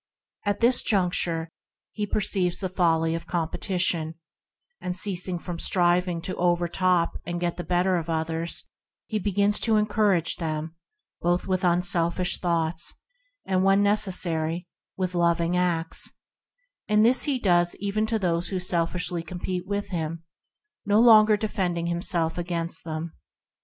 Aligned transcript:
At 0.47 0.61
this 0.61 0.81
juncture 0.81 1.51
he 1.91 2.07
perceives 2.07 2.61
the 2.61 2.69
folly 2.69 3.13
of 3.13 3.27
competition, 3.27 4.15
and 4.79 4.95
ceasing 4.95 5.37
from 5.37 5.59
striving 5.59 6.21
to 6.21 6.35
overtop 6.37 7.19
and 7.23 7.39
get 7.39 7.55
the 7.57 7.63
better 7.63 7.97
of 7.97 8.09
others 8.09 8.67
he 9.05 9.19
begins 9.19 9.59
to 9.59 9.75
encourage 9.75 10.37
them, 10.37 10.75
both 11.21 11.45
with 11.45 11.63
unselfish 11.63 12.39
thoughts 12.39 12.95
and, 13.45 13.63
when 13.63 13.83
necessary, 13.83 14.67
with 14.97 15.13
loving 15.13 15.55
acts; 15.55 16.09
this 16.89 17.23
he 17.25 17.37
does 17.37 17.75
even 17.75 18.07
to 18.07 18.17
those 18.17 18.47
who 18.47 18.57
selfishly 18.57 19.21
com 19.21 19.37
pete 19.37 19.67
with 19.67 19.89
him, 19.89 20.23
no 20.83 20.99
longer 20.99 21.37
defending 21.37 21.85
him 21.85 22.01
self 22.01 22.39
against 22.39 22.83
them. 22.83 23.13